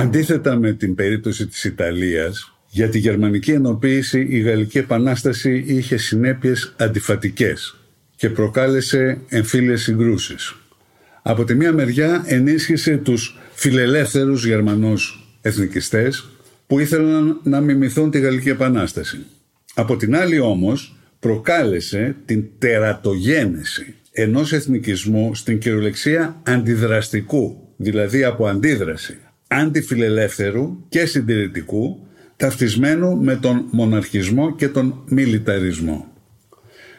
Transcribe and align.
Αντίθετα 0.00 0.56
με 0.56 0.72
την 0.72 0.94
περίπτωση 0.94 1.46
της 1.46 1.64
Ιταλίας, 1.64 2.54
για 2.68 2.88
τη 2.88 2.98
γερμανική 2.98 3.50
ενοποίηση 3.50 4.26
η 4.30 4.38
Γαλλική 4.38 4.78
Επανάσταση 4.78 5.64
είχε 5.66 5.96
συνέπειες 5.96 6.74
αντιφατικές 6.78 7.76
και 8.16 8.30
προκάλεσε 8.30 9.20
εμφύλιες 9.28 9.82
συγκρούσεις. 9.82 10.56
Από 11.22 11.44
τη 11.44 11.54
μία 11.54 11.72
μεριά 11.72 12.24
ενίσχυσε 12.26 12.96
τους 12.96 13.38
φιλελεύθερους 13.52 14.46
Γερμανούς 14.46 15.28
εθνικιστές 15.40 16.28
που 16.66 16.78
ήθελαν 16.78 17.40
να 17.42 17.60
μιμηθούν 17.60 18.10
τη 18.10 18.20
Γαλλική 18.20 18.48
Επανάσταση. 18.48 19.18
Από 19.74 19.96
την 19.96 20.16
άλλη 20.16 20.38
όμως 20.38 20.96
προκάλεσε 21.18 22.16
την 22.24 22.44
τερατογένεση 22.58 23.94
ενός 24.12 24.52
εθνικισμού 24.52 25.34
στην 25.34 25.58
κυριολεξία 25.58 26.40
αντιδραστικού, 26.42 27.68
δηλαδή 27.76 28.24
από 28.24 28.46
αντίδραση, 28.46 29.18
αντιφιλελεύθερου 29.50 30.84
και 30.88 31.06
συντηρητικού, 31.06 32.06
ταυτισμένου 32.36 33.16
με 33.16 33.36
τον 33.36 33.64
μοναρχισμό 33.70 34.54
και 34.54 34.68
τον 34.68 35.02
μιλιταρισμό. 35.08 36.06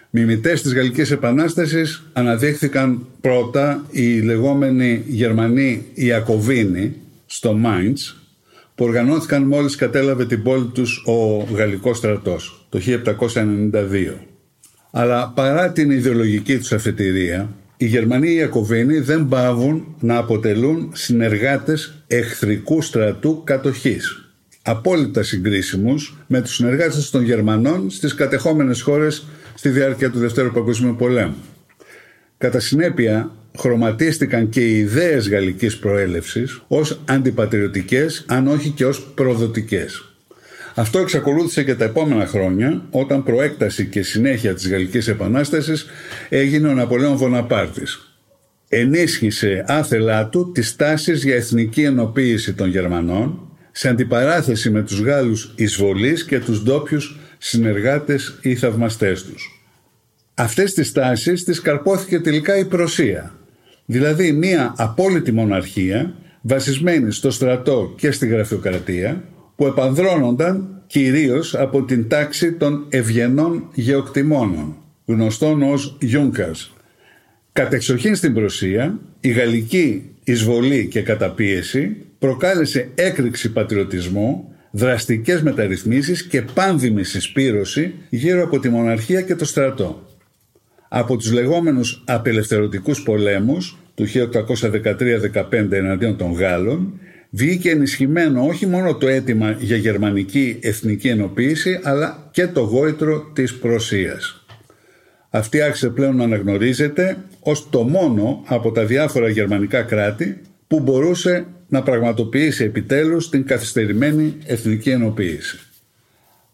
Μιμητές 0.10 0.62
της 0.62 0.74
Γαλλικής 0.74 1.12
Επανάστασης 1.12 2.04
αναδείχθηκαν 2.14 3.06
πρώτα 3.22 3.86
οι 3.92 4.20
λεγόμενοι 4.20 5.04
Γερμανοί 5.08 5.86
Ιακωβίνοι 5.94 6.96
στο 7.26 7.54
Μάιντς 7.54 8.22
που 8.76 8.86
οργανώθηκαν 8.86 9.44
μόλις 9.44 9.76
κατέλαβε 9.76 10.26
την 10.26 10.44
πόλη 10.44 10.66
τους 10.66 11.04
ο 11.06 11.48
Γαλλικός 11.54 11.98
στρατός 11.98 12.66
το 12.70 12.80
1792. 13.34 14.14
Αλλά 14.92 15.32
παρά 15.36 15.72
την 15.72 15.92
ιδεολογική 15.92 16.58
τους 16.58 16.72
αφετηρία 16.72 17.50
οι 17.82 17.86
Γερμανοί 17.86 18.32
Ιακωβίνοι 18.32 19.00
δεν 19.00 19.28
πάβουν 19.28 19.96
να 20.00 20.18
αποτελούν 20.18 20.92
συνεργάτες 20.94 22.04
εχθρικού 22.08 22.82
στρατού 22.82 23.42
κατοχής. 23.44 24.32
Απόλυτα 24.62 25.24
συγκρίσιμους 25.24 26.18
με 26.28 26.42
τους 26.42 26.56
συνεργάτες 26.56 27.10
των 27.10 27.24
Γερμανών 27.24 27.90
στις 27.90 28.16
κατεχόμενες 28.16 28.82
χώρες 28.82 29.26
στη 29.56 29.70
διάρκεια 29.70 30.10
του 30.10 30.20
Δευτέρου 30.20 30.52
Παγκοσμίου 30.52 30.96
Πολέμου. 30.96 31.36
Κατά 32.38 32.60
συνέπεια, 32.60 33.32
χρωματίστηκαν 33.58 34.50
και 34.50 34.62
οι 34.62 34.78
ιδέες 34.78 35.30
γαλλικής 35.30 35.78
προέλευσης 35.78 36.62
ως 36.68 37.02
αντιπατριωτικές, 37.06 38.26
αν 38.28 38.48
όχι 38.48 38.70
και 38.70 38.86
ως 38.86 39.12
προδοτικές. 39.16 40.11
Αυτό 40.82 41.00
εξακολούθησε 41.00 41.64
και 41.64 41.76
τα 41.76 41.84
επόμενα 41.84 42.26
χρόνια, 42.26 42.86
όταν 42.92 43.24
προέκταση 43.24 43.86
και 43.86 44.02
συνέχεια 44.02 44.54
της 44.54 44.70
Γαλλικής 44.70 45.08
Επανάστασης 45.08 45.86
έγινε 46.30 46.68
ο 46.68 46.74
Ναπολέον 46.74 47.16
Βοναπάρτης. 47.16 48.16
Ενίσχυσε 48.68 49.64
άθελά 49.68 50.28
του 50.28 50.52
τις 50.52 50.76
τάσεις 50.76 51.24
για 51.24 51.36
εθνική 51.36 51.84
ενοποίηση 51.84 52.54
των 52.54 52.70
Γερμανών, 52.70 53.40
σε 53.72 53.90
αντιπαράθεση 53.90 54.70
με 54.70 54.82
τους 54.82 55.00
Γάλλους 55.00 55.54
εισβολείς 55.56 56.26
και 56.26 56.40
τους 56.40 56.64
ντόπιους 56.64 57.20
συνεργάτες 57.38 58.38
ή 58.42 58.56
θαυμαστές 58.56 59.24
τους. 59.24 59.64
Αυτές 60.34 60.74
τις 60.74 60.92
τάσεις 60.92 61.44
τις 61.44 61.62
καρπόθηκε 61.62 62.20
τελικά 62.20 62.58
η 62.58 62.66
Προσία, 62.66 63.36
δηλαδή 63.86 64.32
μια 64.32 64.74
απόλυτη 64.78 65.32
μοναρχία 65.32 66.14
βασισμένη 66.42 67.12
στο 67.12 67.32
στρατό 67.32 67.94
και 67.98 68.12
στη 68.12 68.28
γραφειοκρατία 68.28 69.24
που 69.56 69.66
επανδρώνονταν 69.66 70.84
κυρίως 70.88 71.56
από 71.56 71.84
την 71.84 72.08
τάξη 72.08 72.54
των 72.54 72.86
ευγενών 72.90 73.70
γεωκτημόνων, 73.74 74.76
γνωστών 75.06 75.62
ως 75.62 75.98
Γιούγκας. 76.02 76.74
Κατεξοχήν 77.52 78.16
στην 78.16 78.34
Προσία, 78.34 79.00
η 79.20 79.30
γαλλική 79.30 80.12
εισβολή 80.24 80.88
και 80.88 81.02
καταπίεση 81.02 81.96
προκάλεσε 82.20 82.90
έκρηξη 82.96 83.52
πατριωτισμού, 83.52 84.54
δραστικές 84.72 85.42
μεταρρυθμίσεις 85.42 86.24
και 86.24 86.42
πάνδημη 86.42 87.04
συσπήρωση 87.04 87.94
γύρω 88.10 88.44
από 88.44 88.60
τη 88.60 88.70
μοναρχία 88.70 89.22
και 89.22 89.36
το 89.36 89.46
στρατό. 89.46 90.06
Από 90.90 91.18
τους 91.18 91.32
λεγόμενους 91.32 92.04
απελευθερωτικούς 92.06 93.04
πολέμους 93.04 93.78
του 93.96 94.06
1813-15 94.08 95.72
εναντίον 95.72 96.18
των 96.18 96.32
Γάλλων 96.32 97.00
βγήκε 97.32 97.70
ενισχυμένο 97.70 98.46
όχι 98.46 98.66
μόνο 98.66 98.96
το 98.96 99.08
αίτημα 99.08 99.52
για 99.52 99.78
γερμανική 99.78 100.60
εθνική 100.62 101.08
ενοποίηση 101.08 101.80
αλλά 101.84 102.30
και 102.32 102.48
το 102.48 102.62
γόητρο 102.62 103.32
της 103.34 103.58
Προσίας. 103.58 104.46
Αυτή 105.30 105.62
άρχισε 105.62 105.90
πλέον 105.90 106.16
να 106.16 106.24
αναγνωρίζεται 106.24 107.18
ως 107.40 107.70
το 107.70 107.84
μόνο 107.84 108.44
από 108.46 108.72
τα 108.72 108.86
διάφορα 108.86 109.30
γερμανικά 109.30 109.82
κράτη 109.82 110.42
που 110.68 110.80
μπορούσε 110.80 111.46
να 111.68 111.84
πραγματοποιήσει 111.84 112.64
επιτέλους 112.64 113.30
την 113.30 113.46
καθυστερημένη 113.46 114.38
εθνική 114.46 114.90
ενοποίηση. 114.90 115.60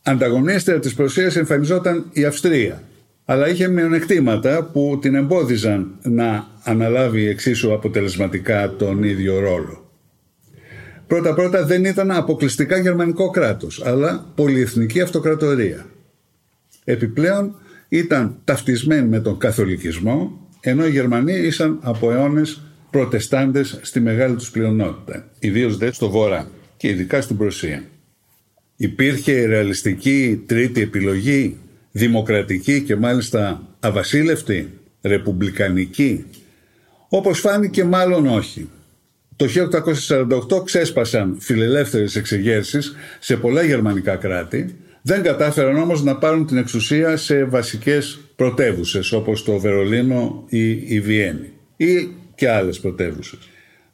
Ανταγωνίστρια 0.04 0.80
της 0.80 0.94
Προσίας 0.94 1.36
εμφανιζόταν 1.36 2.10
η 2.12 2.26
Αυστρία, 2.26 2.84
αλλά 3.26 3.50
είχε 3.50 3.68
μειονεκτήματα 3.68 4.64
που 4.64 5.00
την 5.02 5.16
εμπόδιζαν 5.16 6.00
να 6.02 6.48
αναλάβει 6.64 7.28
εξίσου 7.28 7.74
αποτελεσματικά 7.74 8.76
τον 8.78 9.04
ίδιο 9.04 9.40
ρόλο. 9.40 9.87
Πρώτα-πρώτα 11.08 11.66
δεν 11.66 11.86
ήταν 11.86 12.12
αποκλειστικά 12.12 12.78
γερμανικό 12.78 13.30
κράτος, 13.30 13.86
αλλά 13.86 14.32
πολυεθνική 14.36 15.02
αυτοκρατορία. 15.02 15.86
Επιπλέον 16.84 17.56
ήταν 17.90 18.36
ταυτισμένη 18.44 19.08
με 19.08 19.20
τον 19.20 19.38
καθολικισμό, 19.38 20.48
ενώ 20.60 20.86
οι 20.86 20.90
Γερμανοί 20.90 21.34
ήσαν 21.34 21.80
από 21.82 22.12
αιώνες 22.12 22.62
προτεστάντες 22.90 23.80
στη 23.82 24.00
μεγάλη 24.00 24.36
τους 24.36 24.52
πλειονότητα, 24.52 25.28
ιδίως 25.40 25.78
δε 25.78 25.92
στο 25.92 26.10
βορρά 26.10 26.50
και 26.78 26.88
ειδικά 26.88 27.22
στην 27.22 27.38
Προσία. 27.38 27.84
Υπήρχε 28.76 29.46
ρεαλιστική 29.46 30.44
τρίτη 30.46 30.82
επιλογή, 30.82 31.58
δημοκρατική 31.92 32.82
και 32.82 32.96
μάλιστα 32.96 33.68
αβασίλευτη, 33.80 34.70
ρεπουμπλικανική, 35.02 36.26
όπως 37.10 37.40
φάνηκε 37.40 37.84
μάλλον 37.84 38.28
όχι. 38.28 38.70
Το 39.38 39.46
1848 40.50 40.64
ξέσπασαν 40.66 41.38
φιλελεύθερες 41.40 42.16
εξεγέρσεις 42.16 42.96
σε 43.20 43.38
πολλά 43.38 43.64
γερμανικά 43.64 44.16
κράτη, 44.16 44.76
δεν 45.02 45.24
κατάφεραν 45.24 45.78
όμως 45.78 46.04
να 46.04 46.16
πάρουν 46.16 46.46
την 46.46 46.58
εξουσία 46.58 47.18
σε 47.18 47.44
βασικές 47.44 48.20
πρωτεύουσες 48.36 49.12
όπως 49.12 49.44
το 49.44 49.60
Βερολίνο 49.60 50.46
ή 50.50 50.72
η 50.96 51.00
Βιέννη 51.00 51.52
ή 51.78 52.10
και 52.36 52.50
άλλες 52.50 52.80
πρωτεύουσες. 52.80 53.40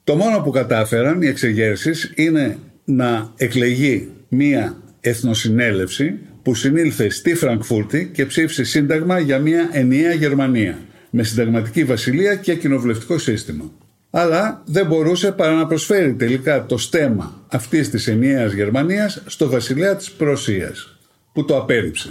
Το 0.04 0.16
μόνο 0.16 0.40
που 0.42 0.52
κατάφεραν 0.52 1.22
οι 1.22 1.28
εξεγέρσεις 1.28 2.12
είναι 2.16 2.58
να 2.86 3.34
εκλεγεί 3.38 4.10
μία 4.28 4.78
εθνοσυνέλευση 5.00 6.20
που 6.42 6.56
συνήλθε 6.56 7.10
στη 7.10 7.36
Φραγκφούρτη 7.36 8.10
και 8.14 8.26
ψήφισε 8.26 8.64
σύνταγμα 8.64 9.20
για 9.20 9.40
μία 9.40 9.70
ενιαία 9.72 10.14
Γερμανία 10.14 10.80
με 11.10 11.24
συνταγματική 11.24 11.84
βασιλεία 11.84 12.36
και 12.36 12.56
κοινοβουλευτικό 12.56 13.18
σύστημα 13.18 13.72
αλλά 14.16 14.62
δεν 14.66 14.86
μπορούσε 14.86 15.32
παρά 15.32 15.56
να 15.56 15.68
προσφέρει 15.68 16.14
τελικά 16.14 16.66
το 16.66 16.78
στέμα 16.78 17.46
αυτής 17.48 17.90
της 17.90 18.08
ενιαίας 18.08 18.54
Γερμανίας 18.54 19.24
στο 19.26 19.50
βασιλέα 19.50 19.96
της 19.96 20.12
Προσίας, 20.12 20.98
που 21.34 21.46
το 21.46 21.58
απέρριψε. 21.58 22.10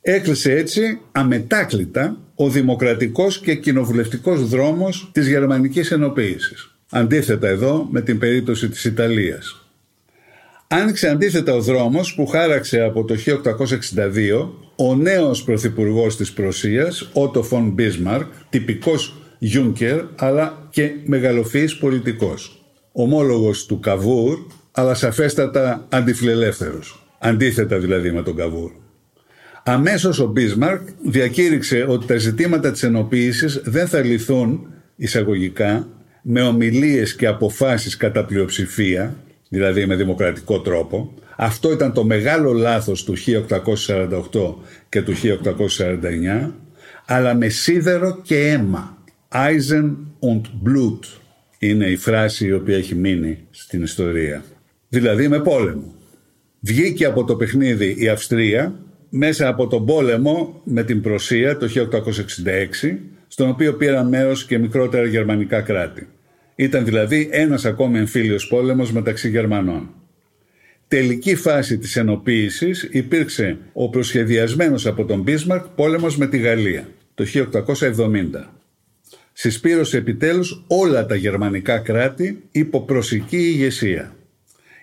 Έκλεισε 0.00 0.52
έτσι 0.52 1.00
αμετάκλητα 1.12 2.16
ο 2.34 2.48
δημοκρατικός 2.48 3.40
και 3.40 3.54
κοινοβουλευτικός 3.54 4.48
δρόμος 4.48 5.10
της 5.12 5.28
γερμανικής 5.28 5.90
ενοποίησης. 5.90 6.74
Αντίθετα 6.90 7.48
εδώ 7.48 7.88
με 7.90 8.00
την 8.00 8.18
περίπτωση 8.18 8.68
της 8.68 8.84
Ιταλίας. 8.84 9.66
Άνοιξε 10.68 11.08
αντίθετα 11.08 11.54
ο 11.54 11.60
δρόμος 11.60 12.14
που 12.14 12.26
χάραξε 12.26 12.80
από 12.80 13.04
το 13.04 13.14
1862 13.14 14.50
ο 14.76 14.94
νέος 14.94 15.44
πρωθυπουργός 15.44 16.16
της 16.16 16.32
Προσίας, 16.32 17.08
Ότο 17.12 17.42
Φον 17.42 17.70
Μπίσμαρκ, 17.70 18.26
τυπικός 18.50 19.23
Γιούνκερ 19.46 20.00
αλλά 20.16 20.68
και 20.70 20.92
μεγαλοφυής 21.04 21.76
πολιτικός. 21.76 22.64
Ομόλογος 22.92 23.66
του 23.66 23.80
Καβούρ 23.80 24.38
αλλά 24.72 24.94
σαφέστατα 24.94 25.86
αντιφιλελεύθερος. 25.88 27.06
Αντίθετα 27.18 27.78
δηλαδή 27.78 28.12
με 28.12 28.22
τον 28.22 28.36
Καβούρ. 28.36 28.70
Αμέσως 29.64 30.18
ο 30.18 30.26
Μπίσμαρκ 30.26 30.88
διακήρυξε 31.04 31.84
ότι 31.88 32.06
τα 32.06 32.16
ζητήματα 32.16 32.70
της 32.70 32.82
ενοποίησης 32.82 33.60
δεν 33.64 33.88
θα 33.88 34.00
λυθούν 34.00 34.66
εισαγωγικά 34.96 35.88
με 36.22 36.42
ομιλίες 36.42 37.16
και 37.16 37.26
αποφάσεις 37.26 37.96
κατά 37.96 38.24
πλειοψηφία, 38.24 39.16
δηλαδή 39.48 39.86
με 39.86 39.94
δημοκρατικό 39.94 40.60
τρόπο. 40.60 41.14
Αυτό 41.36 41.72
ήταν 41.72 41.92
το 41.92 42.04
μεγάλο 42.04 42.52
λάθος 42.52 43.04
του 43.04 43.14
1848 43.16 44.54
και 44.88 45.02
του 45.02 45.12
1849, 45.14 46.50
αλλά 47.06 47.34
με 47.34 47.48
σίδερο 47.48 48.20
και 48.22 48.48
αίμα. 48.48 48.93
Eisen 49.36 50.16
und 50.20 50.40
Blut 50.64 50.98
είναι 51.58 51.86
η 51.86 51.96
φράση 51.96 52.46
η 52.46 52.52
οποία 52.52 52.76
έχει 52.76 52.94
μείνει 52.94 53.38
στην 53.50 53.82
ιστορία. 53.82 54.44
Δηλαδή 54.88 55.28
με 55.28 55.40
πόλεμο. 55.40 55.94
Βγήκε 56.60 57.04
από 57.04 57.24
το 57.24 57.36
παιχνίδι 57.36 57.96
η 57.98 58.08
Αυστρία 58.08 58.74
μέσα 59.08 59.48
από 59.48 59.66
τον 59.66 59.86
πόλεμο 59.86 60.60
με 60.64 60.84
την 60.84 61.00
Προσία 61.00 61.56
το 61.56 61.68
1866, 61.68 62.98
στον 63.26 63.48
οποίο 63.48 63.74
πήραν 63.74 64.08
μέρος 64.08 64.44
και 64.44 64.58
μικρότερα 64.58 65.06
γερμανικά 65.06 65.60
κράτη. 65.60 66.08
Ήταν 66.54 66.84
δηλαδή 66.84 67.28
ένας 67.32 67.64
ακόμη 67.64 67.98
εμφύλιος 67.98 68.46
πόλεμος 68.46 68.92
μεταξύ 68.92 69.28
Γερμανών. 69.28 69.90
Τελική 70.88 71.34
φάση 71.34 71.78
της 71.78 71.96
ενοποίησης 71.96 72.88
υπήρξε 72.90 73.58
ο 73.72 73.90
προσχεδιασμένος 73.90 74.86
από 74.86 75.04
τον 75.04 75.20
Μπίσμαρκ 75.20 75.64
πόλεμος 75.64 76.16
με 76.16 76.26
τη 76.26 76.38
Γαλλία 76.38 76.88
το 77.14 77.24
1870. 77.24 78.54
Συσπήρωσε 79.36 79.96
επιτέλους 79.96 80.64
όλα 80.66 81.06
τα 81.06 81.14
γερμανικά 81.14 81.78
κράτη 81.78 82.42
υπό 82.50 82.82
προσική 82.82 83.36
ηγεσία. 83.36 84.14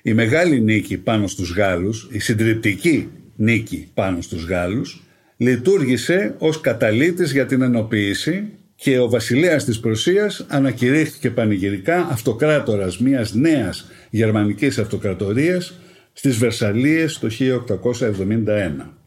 Η 0.01 0.13
μεγάλη 0.13 0.61
νίκη 0.61 0.97
πάνω 0.97 1.27
στους 1.27 1.53
Γάλλους, 1.53 2.07
η 2.11 2.19
συντριπτική 2.19 3.09
νίκη 3.35 3.89
πάνω 3.93 4.21
στους 4.21 4.45
Γάλλους, 4.45 5.03
λειτουργήσε 5.37 6.35
ως 6.37 6.61
καταλήτης 6.61 7.31
για 7.31 7.45
την 7.45 7.61
ενοποίηση 7.61 8.43
και 8.75 8.99
ο 8.99 9.09
βασιλέας 9.09 9.65
της 9.65 9.79
Προσίας 9.79 10.45
ανακηρύχθηκε 10.47 11.29
πανηγυρικά 11.29 12.07
αυτοκράτορας 12.11 12.99
μιας 12.99 13.33
νέας 13.33 13.91
γερμανικής 14.09 14.77
αυτοκρατορίας 14.77 15.79
στις 16.13 16.37
Βερσαλίες 16.37 17.19
το 17.19 17.29
1871. 17.29 18.97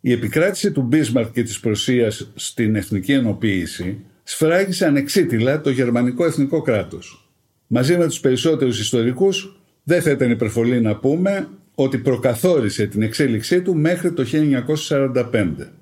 Η 0.00 0.12
επικράτηση 0.12 0.72
του 0.72 0.82
Μπίσμαρκ 0.82 1.32
και 1.32 1.42
της 1.42 1.60
Προσίας 1.60 2.30
στην 2.34 2.76
εθνική 2.76 3.12
ενοποίηση 3.12 3.98
σφράγισε 4.28 4.86
ανεξίτηλα 4.86 5.60
το 5.60 5.70
γερμανικό 5.70 6.24
εθνικό 6.24 6.62
κράτος. 6.62 7.28
Μαζί 7.66 7.96
με 7.96 8.06
τους 8.06 8.20
περισσότερους 8.20 8.80
ιστορικούς 8.80 9.60
δεν 9.82 10.02
θα 10.02 10.10
ήταν 10.10 10.30
υπερβολή 10.30 10.80
να 10.80 10.96
πούμε 10.96 11.48
ότι 11.74 11.98
προκαθόρισε 11.98 12.86
την 12.86 13.02
εξέλιξή 13.02 13.62
του 13.62 13.76
μέχρι 13.76 14.12
το 14.12 14.24
1945. 14.24 15.72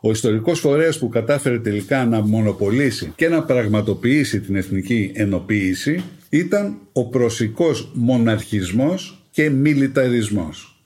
Ο 0.00 0.10
ιστορικός 0.10 0.60
φορέας 0.60 0.98
που 0.98 1.08
κατάφερε 1.08 1.58
τελικά 1.58 2.06
να 2.06 2.20
μονοπολίσει 2.20 3.12
και 3.16 3.28
να 3.28 3.42
πραγματοποιήσει 3.42 4.40
την 4.40 4.56
εθνική 4.56 5.12
ενοποίηση 5.14 6.02
ήταν 6.28 6.78
ο 6.92 7.08
προσικός 7.08 7.90
μοναρχισμός 7.94 9.24
και 9.30 9.50
μιλιταρισμός. 9.50 10.82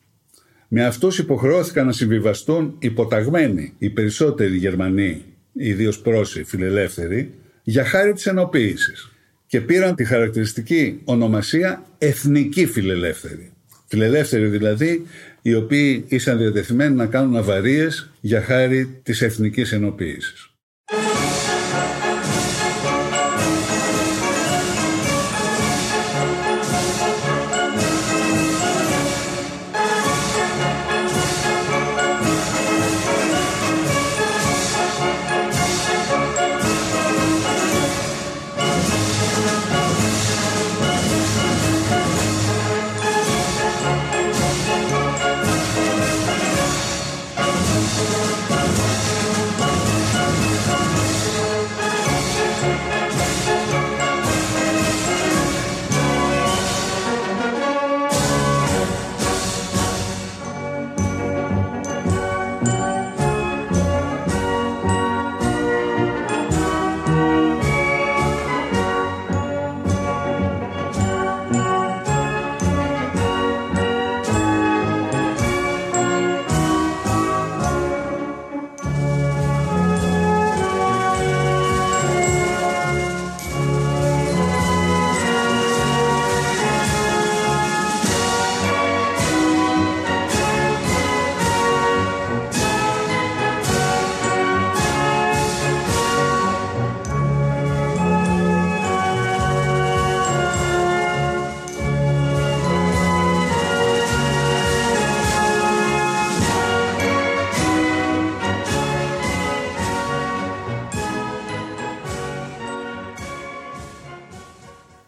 Με 0.68 0.84
αυτούς 0.84 1.18
υποχρεώθηκαν 1.18 1.86
να 1.86 1.92
συμβιβαστούν 1.92 2.76
υποταγμένοι 2.78 3.72
οι 3.78 3.90
περισσότεροι 3.90 4.56
Γερμανοί, 4.56 5.22
ιδίως 5.54 5.98
πρόσοι 5.98 6.44
φιλελεύθεροι, 6.44 7.34
για 7.62 7.84
χάρη 7.84 8.12
της 8.12 8.26
ενοποίησης 8.26 9.10
και 9.46 9.60
πήραν 9.60 9.94
τη 9.94 10.04
χαρακτηριστική 10.04 11.00
ονομασία 11.04 11.84
εθνική 11.98 12.66
φιλελεύθερη. 12.66 13.52
Φιλελεύθεροι 13.86 14.46
δηλαδή, 14.46 15.06
οι 15.42 15.54
οποίοι 15.54 16.04
ήσαν 16.08 16.38
διατεθειμένοι 16.38 16.94
να 16.94 17.06
κάνουν 17.06 17.36
αβαρίες 17.36 18.10
για 18.20 18.42
χάρη 18.42 19.00
της 19.02 19.22
εθνικής 19.22 19.72
ενοποίησης. 19.72 20.53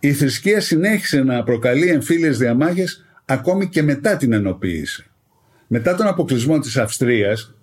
Η 0.07 0.13
θρησκεία 0.13 0.61
συνέχισε 0.61 1.23
να 1.23 1.43
προκαλεί 1.43 1.89
εμφύλιες 1.89 2.39
διαμάχες 2.39 3.05
ακόμη 3.25 3.69
και 3.69 3.83
μετά 3.83 4.17
την 4.17 4.33
ενοποίηση. 4.33 5.07
Μετά 5.67 5.95
τον 5.95 6.07
αποκλεισμό 6.07 6.59
της 6.59 6.77
Αυστρίας, 6.77 7.55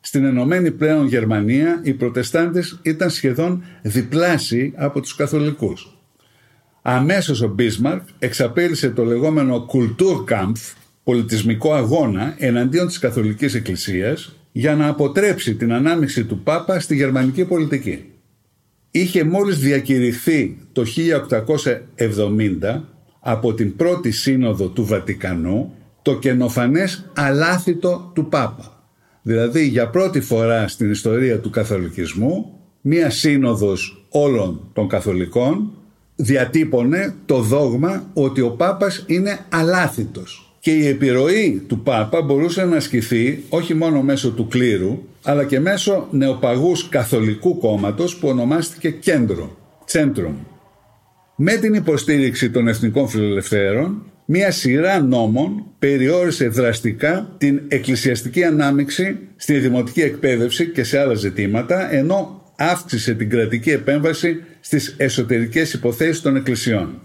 στην 0.00 0.24
ενωμένη 0.24 0.70
πλέον 0.70 1.06
Γερμανία 1.06 1.80
οι 1.82 1.92
προτεστάντες 1.92 2.78
ήταν 2.82 3.10
σχεδόν 3.10 3.64
διπλάσιοι 3.82 4.72
από 4.76 5.00
τους 5.00 5.14
καθολικούς. 5.14 5.98
Αμέσως 6.82 7.42
ο 7.42 7.48
Μπίσμαρκ 7.48 8.02
εξαπέλυσε 8.18 8.90
το 8.90 9.04
λεγόμενο 9.04 9.66
Kulturkampf, 9.72 10.74
πολιτισμικό 11.04 11.74
αγώνα 11.74 12.34
εναντίον 12.38 12.86
της 12.86 12.98
καθολικής 12.98 13.54
εκκλησίας 13.54 14.36
για 14.52 14.74
να 14.74 14.88
αποτρέψει 14.88 15.54
την 15.54 15.72
ανάμειξη 15.72 16.24
του 16.24 16.42
Πάπα 16.42 16.80
στη 16.80 16.94
γερμανική 16.94 17.44
πολιτική 17.44 18.04
είχε 18.90 19.24
μόλις 19.24 19.58
διακηρυχθεί 19.58 20.58
το 20.72 20.84
1870 21.96 22.80
από 23.20 23.54
την 23.54 23.76
πρώτη 23.76 24.10
σύνοδο 24.10 24.68
του 24.68 24.84
Βατικανού 24.84 25.74
το 26.02 26.18
καινοφανές 26.18 27.10
αλάθητο 27.16 28.10
του 28.14 28.28
Πάπα. 28.28 28.82
Δηλαδή 29.22 29.66
για 29.66 29.88
πρώτη 29.88 30.20
φορά 30.20 30.68
στην 30.68 30.90
ιστορία 30.90 31.40
του 31.40 31.50
καθολικισμού 31.50 32.52
μία 32.80 33.10
σύνοδος 33.10 34.06
όλων 34.08 34.70
των 34.72 34.88
καθολικών 34.88 35.72
διατύπωνε 36.16 37.14
το 37.26 37.40
δόγμα 37.40 38.10
ότι 38.12 38.40
ο 38.40 38.50
Πάπας 38.50 39.04
είναι 39.06 39.38
αλάθητος 39.48 40.47
και 40.68 40.74
η 40.74 40.86
επιρροή 40.86 41.62
του 41.66 41.80
Πάπα 41.80 42.22
μπορούσε 42.22 42.64
να 42.64 42.76
ασκηθεί 42.76 43.44
όχι 43.48 43.74
μόνο 43.74 44.02
μέσω 44.02 44.30
του 44.30 44.48
κλήρου 44.48 45.02
αλλά 45.22 45.44
και 45.44 45.60
μέσω 45.60 46.08
νεοπαγούς 46.10 46.88
καθολικού 46.88 47.58
κόμματος 47.58 48.16
που 48.16 48.28
ονομάστηκε 48.28 48.90
Κέντρο, 48.90 49.56
Centrum. 49.92 50.34
Με 51.36 51.52
την 51.52 51.74
υποστήριξη 51.74 52.50
των 52.50 52.68
εθνικών 52.68 53.08
φιλελευθέρων, 53.08 54.12
μία 54.24 54.50
σειρά 54.50 55.00
νόμων 55.00 55.64
περιόρισε 55.78 56.48
δραστικά 56.48 57.34
την 57.38 57.60
εκκλησιαστική 57.68 58.44
ανάμειξη 58.44 59.18
στη 59.36 59.58
δημοτική 59.58 60.00
εκπαίδευση 60.00 60.66
και 60.66 60.84
σε 60.84 60.98
άλλα 60.98 61.14
ζητήματα, 61.14 61.94
ενώ 61.94 62.42
αύξησε 62.56 63.14
την 63.14 63.30
κρατική 63.30 63.70
επέμβαση 63.70 64.42
στις 64.60 64.94
εσωτερικές 64.96 65.72
υποθέσεις 65.72 66.20
των 66.20 66.36
εκκλησιών. 66.36 67.00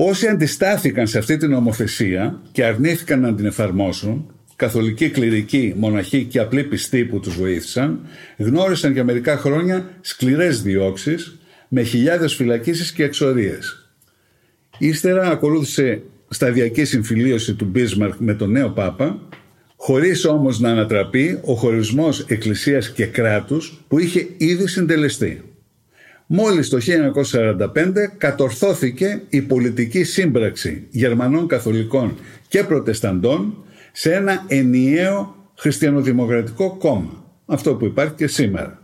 Όσοι 0.00 0.26
αντιστάθηκαν 0.26 1.06
σε 1.06 1.18
αυτή 1.18 1.36
την 1.36 1.50
νομοθεσία 1.50 2.40
και 2.52 2.64
αρνήθηκαν 2.64 3.20
να 3.20 3.34
την 3.34 3.46
εφαρμόσουν, 3.46 4.32
καθολικοί 4.56 5.10
κληρικοί, 5.10 5.74
μοναχοί 5.76 6.24
και 6.24 6.38
απλοί 6.38 6.64
πιστοί 6.64 7.04
που 7.04 7.20
τους 7.20 7.36
βοήθησαν, 7.36 8.00
γνώρισαν 8.36 8.92
για 8.92 9.04
μερικά 9.04 9.36
χρόνια 9.36 9.90
σκληρές 10.00 10.62
διώξεις 10.62 11.38
με 11.68 11.82
χιλιάδες 11.82 12.34
φυλακίσεις 12.34 12.92
και 12.92 13.04
εξορίες. 13.04 13.90
Ύστερα 14.78 15.30
ακολούθησε 15.30 16.02
σταδιακή 16.28 16.84
συμφιλίωση 16.84 17.54
του 17.54 17.64
Μπίσμαρκ 17.64 18.14
με 18.18 18.34
τον 18.34 18.50
νέο 18.50 18.68
Πάπα, 18.68 19.20
χωρίς 19.76 20.24
όμως 20.24 20.60
να 20.60 20.70
ανατραπεί 20.70 21.38
ο 21.42 21.54
χωρισμός 21.54 22.20
εκκλησίας 22.28 22.90
και 22.90 23.06
κράτους 23.06 23.84
που 23.88 23.98
είχε 23.98 24.26
ήδη 24.36 24.66
συντελεστεί. 24.66 25.42
Μόλις 26.30 26.68
το 26.68 26.78
1945 26.80 27.92
κατορθώθηκε 28.18 29.22
η 29.28 29.40
πολιτική 29.40 30.04
σύμπραξη 30.04 30.86
Γερμανών 30.90 31.46
Καθολικών 31.46 32.16
και 32.48 32.64
Προτεσταντών 32.64 33.64
σε 33.92 34.12
ένα 34.12 34.44
ενιαίο 34.48 35.36
χριστιανοδημοκρατικό 35.58 36.76
κόμμα. 36.76 37.24
Αυτό 37.46 37.74
που 37.74 37.84
υπάρχει 37.84 38.14
και 38.14 38.26
σήμερα. 38.26 38.82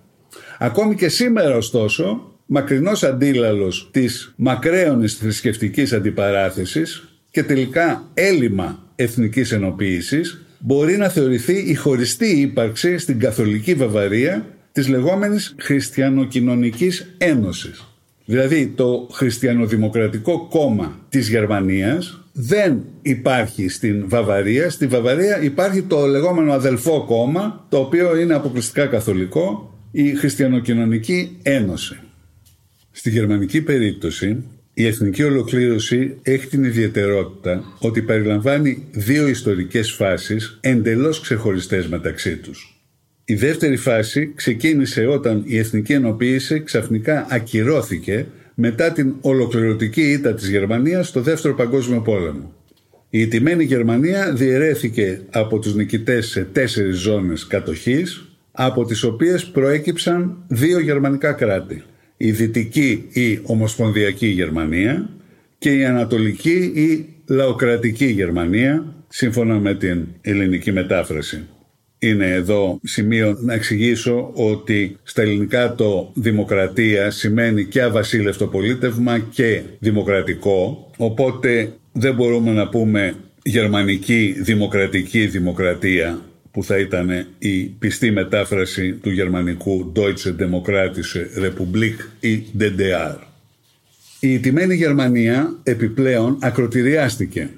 Ακόμη 0.58 0.94
και 0.94 1.08
σήμερα 1.08 1.56
ωστόσο, 1.56 2.32
μακρινός 2.46 3.02
αντίλαλος 3.02 3.88
της 3.92 4.34
μακραίωνης 4.36 5.14
θρησκευτικής 5.14 5.92
αντιπαράθεσης 5.92 7.18
και 7.30 7.42
τελικά 7.42 8.10
έλλειμμα 8.14 8.92
εθνικής 8.96 9.52
ενοποίησης 9.52 10.46
μπορεί 10.58 10.96
να 10.96 11.08
θεωρηθεί 11.08 11.54
η 11.70 11.74
χωριστή 11.74 12.40
ύπαρξη 12.40 12.98
στην 12.98 13.18
καθολική 13.18 13.74
Βαβαρία 13.74 14.46
της 14.74 14.88
λεγόμενης 14.88 15.54
Χριστιανοκοινωνικής 15.58 17.14
Ένωσης. 17.18 17.84
Δηλαδή 18.24 18.72
το 18.76 19.08
Χριστιανοδημοκρατικό 19.12 20.46
Κόμμα 20.50 20.98
της 21.08 21.28
Γερμανίας 21.28 22.20
δεν 22.32 22.84
υπάρχει 23.02 23.68
στην 23.68 24.08
Βαβαρία. 24.08 24.70
Στη 24.70 24.86
Βαβαρία 24.86 25.42
υπάρχει 25.42 25.82
το 25.82 26.06
λεγόμενο 26.06 26.52
αδελφό 26.52 27.04
κόμμα, 27.04 27.66
το 27.68 27.78
οποίο 27.78 28.16
είναι 28.16 28.34
αποκλειστικά 28.34 28.86
καθολικό, 28.86 29.74
η 29.90 30.14
Χριστιανοκοινωνική 30.14 31.38
Ένωση. 31.42 31.98
Στη 32.90 33.10
γερμανική 33.10 33.62
περίπτωση, 33.62 34.44
η 34.74 34.86
εθνική 34.86 35.22
ολοκλήρωση 35.22 36.18
έχει 36.22 36.46
την 36.46 36.64
ιδιαιτερότητα 36.64 37.64
ότι 37.78 38.02
περιλαμβάνει 38.02 38.86
δύο 38.90 39.28
ιστορικές 39.28 39.90
φάσεις 39.92 40.58
εντελώς 40.60 41.20
ξεχωριστές 41.20 41.86
μεταξύ 41.86 42.36
τους. 42.36 42.73
Η 43.26 43.34
δεύτερη 43.34 43.76
φάση 43.76 44.32
ξεκίνησε 44.34 45.06
όταν 45.06 45.42
η 45.46 45.58
εθνική 45.58 45.92
ενοποίηση 45.92 46.60
ξαφνικά 46.60 47.26
ακυρώθηκε 47.30 48.26
μετά 48.54 48.92
την 48.92 49.14
ολοκληρωτική 49.20 50.00
ήττα 50.00 50.34
της 50.34 50.48
Γερμανίας 50.48 51.08
στο 51.08 51.20
Δεύτερο 51.20 51.54
Παγκόσμιο 51.54 52.00
Πόλεμο. 52.00 52.52
Η 53.10 53.20
ιτημένη 53.20 53.64
Γερμανία 53.64 54.32
διαιρέθηκε 54.32 55.20
από 55.30 55.58
τους 55.58 55.74
νικητές 55.74 56.26
σε 56.26 56.44
τέσσερις 56.52 56.96
ζώνες 56.96 57.46
κατοχής, 57.46 58.28
από 58.52 58.84
τις 58.84 59.02
οποίες 59.02 59.44
προέκυψαν 59.44 60.36
δύο 60.48 60.78
γερμανικά 60.78 61.32
κράτη. 61.32 61.82
Η 62.16 62.30
Δυτική 62.30 63.04
ή 63.12 63.38
Ομοσπονδιακή 63.42 64.26
Γερμανία 64.26 65.10
και 65.58 65.70
η 65.70 65.84
Ανατολική 65.84 66.72
ή 66.74 67.08
Λαοκρατική 67.26 68.06
Γερμανία, 68.06 68.94
σύμφωνα 69.08 69.58
με 69.58 69.74
την 69.74 70.06
ελληνική 70.20 70.72
μετάφραση 70.72 71.42
είναι 72.08 72.30
εδώ 72.30 72.80
σημείο 72.82 73.38
να 73.40 73.54
εξηγήσω 73.54 74.30
ότι 74.34 74.96
στα 75.02 75.22
ελληνικά 75.22 75.74
το 75.74 76.10
δημοκρατία 76.14 77.10
σημαίνει 77.10 77.64
και 77.64 77.82
αβασίλευτο 77.82 78.46
πολίτευμα 78.46 79.18
και 79.18 79.62
δημοκρατικό 79.78 80.90
οπότε 80.96 81.72
δεν 81.92 82.14
μπορούμε 82.14 82.52
να 82.52 82.68
πούμε 82.68 83.14
γερμανική 83.42 84.34
δημοκρατική 84.38 85.26
δημοκρατία 85.26 86.20
που 86.50 86.64
θα 86.64 86.78
ήταν 86.78 87.26
η 87.38 87.60
πιστή 87.62 88.10
μετάφραση 88.10 88.92
του 88.92 89.10
γερμανικού 89.10 89.92
Deutsche 89.96 90.42
Demokratische 90.42 91.44
Republik 91.44 91.94
ή 92.20 92.42
DDR. 92.58 93.16
Η 94.20 94.38
τιμένη 94.38 94.74
Γερμανία 94.74 95.58
επιπλέον 95.62 96.38
ακροτηριάστηκε 96.40 97.50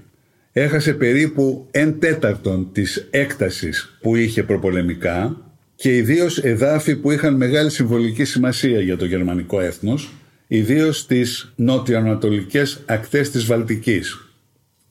έχασε 0.60 0.92
περίπου 0.92 1.66
εν 1.70 1.98
τέταρτον 1.98 2.68
της 2.72 3.08
έκτασης 3.10 3.98
που 4.00 4.16
είχε 4.16 4.42
προπολεμικά 4.42 5.36
και 5.74 5.96
ιδίως 5.96 6.38
εδάφη 6.38 6.96
που 6.96 7.10
είχαν 7.10 7.34
μεγάλη 7.34 7.70
συμβολική 7.70 8.24
σημασία 8.24 8.80
για 8.80 8.96
το 8.96 9.04
γερμανικό 9.04 9.60
έθνος, 9.60 10.12
ιδίως 10.46 10.98
στις 10.98 11.52
νότιο-ανατολικές 11.56 12.82
ακτές 12.86 13.30
της 13.30 13.44
Βαλτικής. 13.44 14.30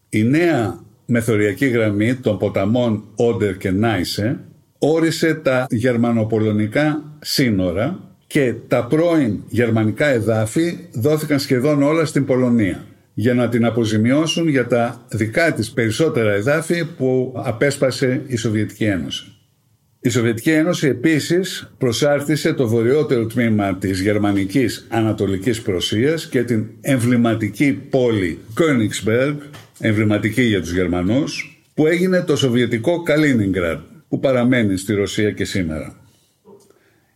Η 0.10 0.24
νέα 0.24 0.80
μεθοριακή 1.06 1.66
γραμμή 1.66 2.16
των 2.16 2.38
ποταμών 2.38 3.04
Όντερ 3.16 3.58
και 3.58 3.72
Νάισε 3.72 4.40
όρισε 4.80 5.34
τα 5.34 5.68
γερμανοπολωνικά 5.70 7.04
σύνορα 7.22 8.00
και 8.28 8.54
τα 8.68 8.86
πρώην 8.86 9.44
γερμανικά 9.48 10.06
εδάφη 10.06 10.78
δόθηκαν 10.92 11.40
σχεδόν 11.40 11.84
όλα 11.84 12.06
στην 12.06 12.26
Πολωνία 12.26 12.86
για 13.18 13.34
να 13.34 13.50
την 13.50 13.66
αποζημιώσουν 13.66 14.48
για 14.48 14.68
τα 14.68 15.06
δικά 15.10 15.54
της 15.54 15.72
περισσότερα 15.72 16.34
εδάφη 16.34 16.86
που 16.86 17.34
απέσπασε 17.36 18.22
η 18.28 18.36
Σοβιετική 18.36 18.84
Ένωση. 18.84 19.26
Η 20.00 20.10
Σοβιετική 20.10 20.52
Ένωση 20.52 20.88
επίσης 20.88 21.74
προσάρτησε 21.78 22.54
το 22.54 22.68
βορειότερο 22.68 23.26
τμήμα 23.26 23.78
της 23.78 24.00
γερμανικής 24.00 24.88
ανατολικής 24.90 25.62
Προσίας 25.62 26.28
και 26.28 26.44
την 26.44 26.66
εμβληματική 26.82 27.74
πόλη 27.90 28.40
Königsberg, 28.60 29.36
εμβληματική 29.80 30.42
για 30.42 30.62
τους 30.62 30.72
Γερμανούς, 30.72 31.62
που 31.74 31.88
έγινε 31.88 32.22
το 32.22 32.36
Σοβιετικό 32.36 33.02
Καλίνιγκραντ, 33.02 33.80
που 34.08 34.20
παραμένει 34.20 34.78
στη 34.78 34.94
Ρωσία 34.94 35.32
και 35.32 35.46
σήμερα. 35.46 35.96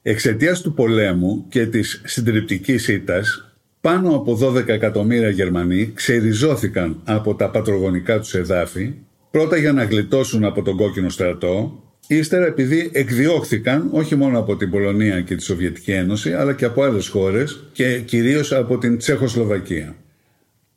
Εξαιτίας 0.02 0.62
του 0.62 0.74
πολέμου 0.74 1.46
και 1.50 1.66
της 1.66 2.02
συντριπτικής 2.06 2.88
ήττας, 2.88 3.49
πάνω 3.82 4.16
από 4.16 4.40
12 4.42 4.68
εκατομμύρια 4.68 5.30
Γερμανοί 5.30 5.92
ξεριζώθηκαν 5.94 7.02
από 7.04 7.36
τα 7.36 7.50
πατρογονικά 7.50 8.20
τους 8.20 8.34
εδάφη, 8.34 8.94
πρώτα 9.32 9.58
για 9.58 9.72
να 9.72 9.84
γλιτώσουν 9.84 10.44
από 10.44 10.62
τον 10.62 10.78
κόκκινο 10.78 11.10
στρατό, 11.10 11.84
ύστερα 12.08 12.46
επειδή 12.46 12.90
εκδιώχθηκαν 12.94 13.90
όχι 13.92 14.16
μόνο 14.16 14.40
από 14.40 14.56
την 14.56 14.70
Πολωνία 14.70 15.22
και 15.22 15.36
τη 15.36 15.44
Σοβιετική 15.44 15.92
Ένωση, 15.92 16.34
αλλά 16.34 16.54
και 16.54 16.66
από 16.66 16.84
άλλες 16.84 17.08
χώρες 17.08 17.64
και 17.72 18.00
κυρίως 18.00 18.52
από 18.52 18.78
την 18.78 18.98
Τσεχοσλοβακία. 18.98 19.96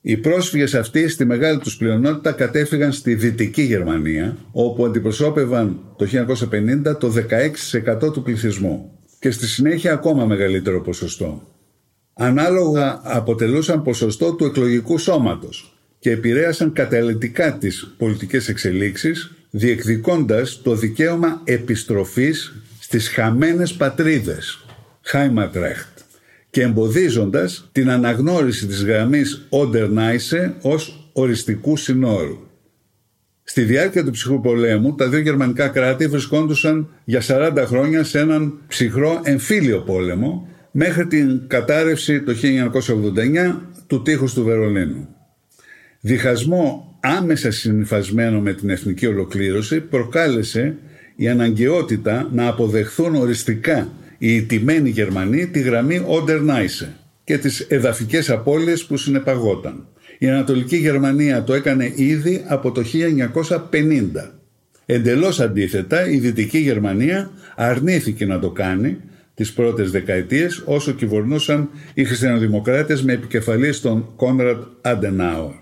Οι 0.00 0.16
πρόσφυγες 0.16 0.74
αυτοί 0.74 1.08
στη 1.08 1.24
μεγάλη 1.24 1.58
τους 1.58 1.76
πλειονότητα 1.76 2.32
κατέφυγαν 2.32 2.92
στη 2.92 3.14
Δυτική 3.14 3.62
Γερμανία, 3.62 4.36
όπου 4.52 4.84
αντιπροσώπευαν 4.84 5.80
το 5.96 6.06
1950 6.92 6.98
το 6.98 7.12
16% 8.08 8.12
του 8.12 8.22
πληθυσμού 8.22 8.90
και 9.18 9.30
στη 9.30 9.46
συνέχεια 9.46 9.92
ακόμα 9.92 10.24
μεγαλύτερο 10.24 10.80
ποσοστό 10.80 11.51
ανάλογα 12.14 13.00
αποτελούσαν 13.04 13.82
ποσοστό 13.82 14.34
του 14.34 14.44
εκλογικού 14.44 14.98
σώματος 14.98 15.76
και 15.98 16.10
επηρέασαν 16.10 16.72
καταλητικά 16.72 17.58
τις 17.58 17.94
πολιτικές 17.98 18.48
εξελίξεις 18.48 19.34
διεκδικώντας 19.50 20.60
το 20.62 20.74
δικαίωμα 20.74 21.40
επιστροφής 21.44 22.52
στις 22.78 23.08
χαμένες 23.08 23.72
πατρίδες 23.72 24.64
Heimatrecht 25.12 26.02
και 26.50 26.62
εμποδίζοντας 26.62 27.68
την 27.72 27.90
αναγνώριση 27.90 28.66
της 28.66 28.84
γραμμής 28.84 29.48
Oder-Neisse 29.50 30.52
ως 30.60 31.10
οριστικού 31.12 31.76
συνόρου. 31.76 32.38
Στη 33.42 33.62
διάρκεια 33.62 34.04
του 34.04 34.10
ψυχρού 34.10 34.40
πολέμου, 34.40 34.94
τα 34.94 35.08
δύο 35.08 35.18
γερμανικά 35.18 35.68
κράτη 35.68 36.06
βρισκόντουσαν 36.06 36.88
για 37.04 37.22
40 37.26 37.64
χρόνια 37.66 38.04
σε 38.04 38.18
έναν 38.18 38.58
ψυχρό 38.68 39.20
εμφύλιο 39.24 39.78
πόλεμο 39.78 40.48
μέχρι 40.72 41.06
την 41.06 41.40
κατάρρευση 41.46 42.22
το 42.22 42.32
1989 42.32 43.60
του 43.86 44.02
τείχους 44.02 44.34
του 44.34 44.44
Βερολίνου. 44.44 45.08
Διχασμό 46.00 46.96
άμεσα 47.00 47.50
συνυφασμένο 47.50 48.40
με 48.40 48.52
την 48.52 48.70
εθνική 48.70 49.06
ολοκλήρωση 49.06 49.80
προκάλεσε 49.80 50.76
η 51.16 51.28
αναγκαιότητα 51.28 52.28
να 52.32 52.46
αποδεχθούν 52.46 53.14
οριστικά 53.14 53.88
οι 54.18 54.34
ιτημένοι 54.34 54.90
Γερμανοί 54.90 55.46
τη 55.46 55.60
γραμμή 55.60 56.06
Oder-Neisse 56.08 56.86
και 57.24 57.38
τις 57.38 57.60
εδαφικές 57.60 58.30
απώλειες 58.30 58.84
που 58.84 58.96
συνεπαγόταν. 58.96 59.86
Η 60.18 60.28
Ανατολική 60.28 60.76
Γερμανία 60.76 61.44
το 61.44 61.54
έκανε 61.54 61.92
ήδη 61.96 62.44
από 62.46 62.72
το 62.72 62.82
1950. 62.82 64.34
Εντελώς 64.86 65.40
αντίθετα, 65.40 66.08
η 66.08 66.18
Δυτική 66.18 66.58
Γερμανία 66.58 67.30
αρνήθηκε 67.56 68.26
να 68.26 68.38
το 68.38 68.50
κάνει 68.50 68.98
τις 69.34 69.52
πρώτες 69.52 69.90
δεκαετίες 69.90 70.62
όσο 70.66 70.92
κυβερνούσαν 70.92 71.68
οι 71.94 72.04
χριστιανοδημοκράτες 72.04 73.02
με 73.02 73.12
επικεφαλής 73.12 73.80
τον 73.80 74.12
Κόνραντ 74.16 74.62
Αντενάουερ. 74.80 75.60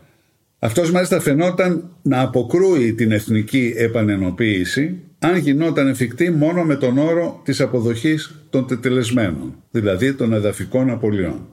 Αυτός 0.59 0.91
μάλιστα 0.91 1.21
φαινόταν 1.21 1.91
να 2.03 2.21
αποκρούει 2.21 2.95
την 2.95 3.13
εθνική 3.13 3.75
επανενοποίηση 3.77 4.99
αν 5.19 5.37
γινόταν 5.37 5.89
εφικτή 5.89 6.31
μόνο 6.31 6.63
με 6.63 6.77
τον 6.77 6.99
όρο 6.99 7.41
της 7.45 7.61
αποδοχής 7.61 8.45
των 8.51 8.67
τετελεσμένων, 8.67 9.55
δηλαδή 9.71 10.15
των 10.15 10.33
εδαφικών 10.33 10.91
απολειών. 10.91 11.47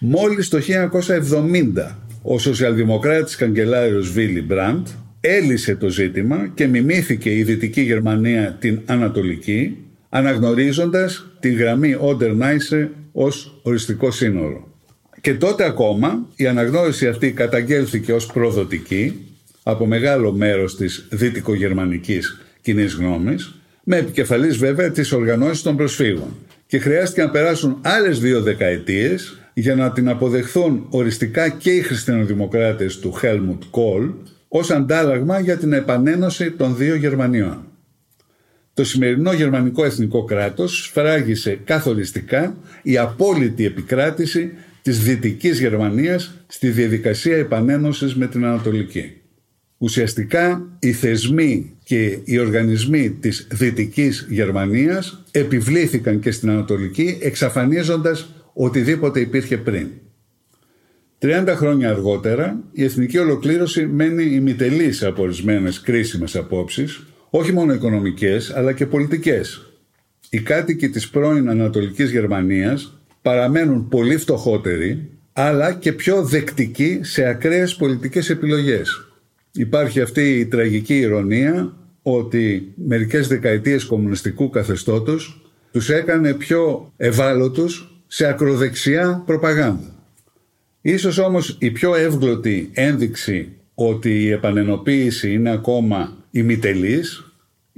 Μόλις 0.00 0.48
το 0.48 0.58
1970 0.58 1.96
ο 2.22 2.38
σοσιαλδημοκράτης 2.38 3.36
καγκελάριος 3.36 4.10
Βίλι 4.10 4.42
Μπραντ 4.42 4.86
έλυσε 5.20 5.76
το 5.76 5.88
ζήτημα 5.88 6.50
και 6.54 6.66
μιμήθηκε 6.66 7.36
η 7.36 7.42
Δυτική 7.42 7.80
Γερμανία 7.80 8.56
την 8.60 8.80
Ανατολική 8.86 9.76
αναγνωρίζοντας 10.08 11.26
τη 11.40 11.52
γραμμή 11.52 11.96
Oder 12.00 12.30
Neisse 12.30 12.88
ως 13.12 13.60
οριστικό 13.62 14.10
σύνορο. 14.10 14.68
Και 15.20 15.34
τότε 15.34 15.64
ακόμα 15.64 16.26
η 16.36 16.46
αναγνώριση 16.46 17.08
αυτή 17.08 17.32
καταγγέλθηκε 17.32 18.12
ως 18.12 18.26
προδοτική 18.26 19.26
από 19.62 19.86
μεγάλο 19.86 20.32
μέρος 20.32 20.76
της 20.76 21.08
δυτικογερμανικής 21.10 22.40
κοινής 22.62 22.94
γνώμης, 22.94 23.54
με 23.84 23.96
επικεφαλής 23.96 24.56
βέβαια 24.56 24.90
τις 24.90 25.12
οργανώσεις 25.12 25.62
των 25.62 25.76
προσφύγων. 25.76 26.28
Και 26.66 26.78
χρειάστηκε 26.78 27.22
να 27.22 27.30
περάσουν 27.30 27.78
άλλες 27.82 28.20
δύο 28.20 28.42
δεκαετίες 28.42 29.38
για 29.54 29.74
να 29.74 29.92
την 29.92 30.08
αποδεχθούν 30.08 30.86
οριστικά 30.90 31.48
και 31.48 31.70
οι 31.70 31.80
χριστιανοδημοκράτες 31.80 32.98
του 32.98 33.14
Helmut 33.22 33.58
Kohl 33.70 34.12
ως 34.48 34.70
αντάλλαγμα 34.70 35.40
για 35.40 35.56
την 35.56 35.72
επανένωση 35.72 36.50
των 36.50 36.76
δύο 36.76 36.94
Γερμανιών. 36.94 37.64
Το 38.76 38.84
σημερινό 38.84 39.32
γερμανικό 39.32 39.84
εθνικό 39.84 40.24
κράτος 40.24 40.82
σφράγισε 40.82 41.60
καθοριστικά 41.64 42.56
η 42.82 42.98
απόλυτη 42.98 43.64
επικράτηση 43.64 44.50
της 44.82 45.02
Δυτικής 45.02 45.60
Γερμανίας 45.60 46.44
στη 46.46 46.68
διαδικασία 46.68 47.36
επανένωσης 47.36 48.14
με 48.14 48.26
την 48.26 48.44
Ανατολική. 48.44 49.12
Ουσιαστικά 49.78 50.68
οι 50.78 50.92
θεσμοί 50.92 51.76
και 51.84 52.18
οι 52.24 52.38
οργανισμοί 52.38 53.10
της 53.10 53.46
Δυτικής 53.50 54.26
Γερμανίας 54.30 55.24
επιβλήθηκαν 55.30 56.20
και 56.20 56.30
στην 56.30 56.50
Ανατολική 56.50 57.18
εξαφανίζοντας 57.20 58.34
οτιδήποτε 58.52 59.20
υπήρχε 59.20 59.56
πριν. 59.56 59.88
30 61.18 61.54
χρόνια 61.56 61.90
αργότερα 61.90 62.64
η 62.72 62.84
εθνική 62.84 63.18
ολοκλήρωση 63.18 63.86
μένει 63.86 64.24
ημιτελής 64.24 65.02
από 65.02 65.22
ορισμένες 65.22 65.80
κρίσιμες 65.80 66.36
απόψεις, 66.36 67.06
όχι 67.38 67.52
μόνο 67.52 67.72
οικονομικές 67.72 68.50
αλλά 68.50 68.72
και 68.72 68.86
πολιτικές. 68.86 69.72
Οι 70.30 70.40
κάτοικοι 70.40 70.88
της 70.88 71.08
πρώην 71.08 71.48
Ανατολικής 71.48 72.10
Γερμανίας 72.10 72.98
παραμένουν 73.22 73.88
πολύ 73.88 74.16
φτωχότεροι 74.16 75.10
αλλά 75.32 75.72
και 75.72 75.92
πιο 75.92 76.24
δεκτικοί 76.24 77.00
σε 77.02 77.24
ακραίες 77.24 77.76
πολιτικές 77.76 78.30
επιλογές. 78.30 79.06
Υπάρχει 79.52 80.00
αυτή 80.00 80.38
η 80.38 80.46
τραγική 80.46 80.98
ηρωνία 80.98 81.76
ότι 82.02 82.72
μερικές 82.74 83.28
δεκαετίες 83.28 83.84
κομμουνιστικού 83.84 84.50
καθεστώτος 84.50 85.40
τους 85.72 85.90
έκανε 85.90 86.34
πιο 86.34 86.92
ευάλωτους 86.96 88.00
σε 88.06 88.26
ακροδεξιά 88.26 89.22
προπαγάνδα. 89.26 89.94
Ίσως 90.80 91.18
όμως 91.18 91.56
η 91.60 91.70
πιο 91.70 91.94
εύγλωτη 91.94 92.70
ένδειξη 92.72 93.48
ότι 93.74 94.22
η 94.22 94.30
επανενοποίηση 94.30 95.32
είναι 95.32 95.50
ακόμα 95.50 96.16
ημιτελής 96.30 97.25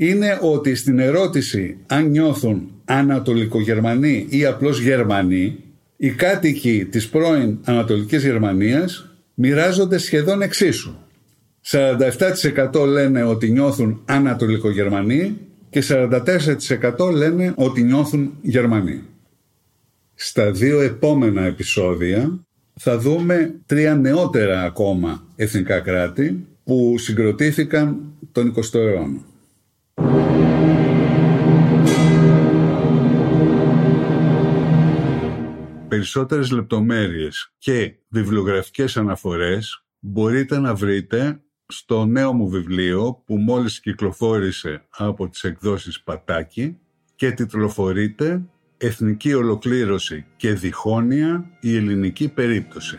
είναι 0.00 0.38
ότι 0.40 0.74
στην 0.74 0.98
ερώτηση 0.98 1.76
αν 1.86 2.06
νιώθουν 2.10 2.70
Ανατολικογερμανοί 2.84 4.26
ή 4.28 4.44
απλώς 4.44 4.80
Γερμανοί 4.80 5.56
οι 5.96 6.10
κάτοικοι 6.10 6.84
της 6.90 7.08
πρώην 7.08 7.58
Ανατολικής 7.64 8.24
Γερμανίας 8.24 9.08
μοιράζονται 9.34 9.98
σχεδόν 9.98 10.42
εξίσου. 10.42 10.94
47% 11.70 12.86
λένε 12.86 13.22
ότι 13.22 13.50
νιώθουν 13.50 14.02
Ανατολικογερμανοί 14.04 15.36
και 15.70 15.82
44% 15.88 17.10
λένε 17.12 17.52
ότι 17.56 17.82
νιώθουν 17.82 18.32
Γερμανοί. 18.42 19.02
Στα 20.14 20.50
δύο 20.50 20.80
επόμενα 20.80 21.44
επεισόδια 21.44 22.38
θα 22.74 22.98
δούμε 22.98 23.54
τρία 23.66 23.94
νεότερα 23.94 24.62
ακόμα 24.62 25.22
εθνικά 25.36 25.80
κράτη 25.80 26.46
που 26.64 26.94
συγκροτήθηκαν 26.98 28.00
τον 28.32 28.54
20ο 28.56 28.74
αιώνα. 28.74 29.20
Περισσότερες 35.88 36.50
λεπτομέρειες 36.50 37.52
και 37.58 37.94
βιβλιογραφικές 38.08 38.96
αναφορές 38.96 39.84
μπορείτε 39.98 40.58
να 40.58 40.74
βρείτε 40.74 41.40
στο 41.66 42.04
νέο 42.04 42.32
μου 42.32 42.48
βιβλίο 42.48 43.22
που 43.26 43.36
μόλις 43.36 43.80
κυκλοφόρησε 43.80 44.86
από 44.90 45.28
τις 45.28 45.44
εκδόσεις 45.44 46.02
Πατάκη 46.02 46.78
και 47.14 47.32
τιτλοφορείται 47.32 48.42
«Εθνική 48.76 49.34
ολοκλήρωση 49.34 50.26
και 50.36 50.52
διχόνοια 50.52 51.50
η 51.60 51.76
ελληνική 51.76 52.28
περίπτωση». 52.28 52.98